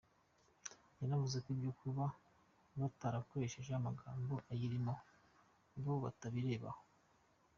[0.99, 2.03] Yanavuze ko ibyo kuba
[2.79, 4.93] batarakoresheje amagambo ayirimo
[5.83, 6.81] bo batabirebaho.